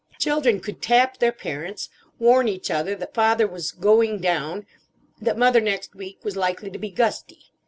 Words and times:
Children 0.17 0.61
could 0.61 0.81
tap 0.81 1.17
their 1.19 1.31
parents, 1.31 1.87
warn 2.17 2.47
each 2.47 2.71
other 2.71 2.95
that 2.95 3.13
father 3.13 3.45
was 3.45 3.71
"going 3.71 4.17
down;" 4.19 4.65
that 5.21 5.37
mother 5.37 5.61
next 5.61 5.93
week 5.93 6.17
was 6.23 6.35
likely 6.35 6.71
to 6.71 6.79
be 6.79 6.89
"gusty." 6.89 7.51